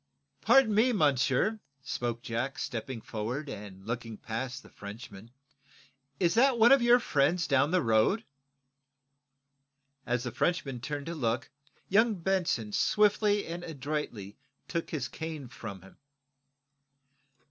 [0.41, 5.29] "Pardon me, monsieur," spoke Jack, stepping forward, and looking past the Frenchman;
[6.19, 8.23] "is that one of your friends down the road?"
[10.07, 11.51] As the Frenchman turned to look,
[11.87, 15.97] young Benson swiftly and adroitly took his cane from him.